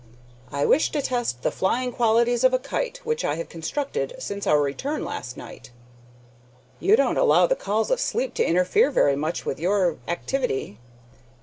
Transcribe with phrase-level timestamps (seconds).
[0.51, 4.47] "I wish to test the flying qualities of a kite which I have constructed since
[4.47, 5.69] our return last night."
[6.79, 10.79] "You don't allow the calls of sleep to interfere very much with your activity."